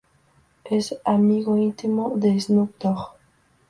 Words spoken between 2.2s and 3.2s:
Snoop Dogg.